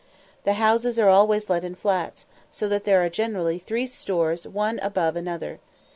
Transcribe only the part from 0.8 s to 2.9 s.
are always let in flats, so that